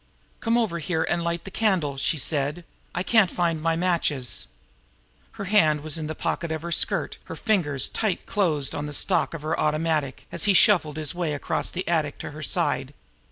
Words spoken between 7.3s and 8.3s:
fingers tight